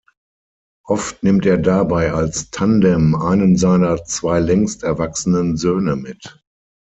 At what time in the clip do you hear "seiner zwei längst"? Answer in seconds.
3.55-4.81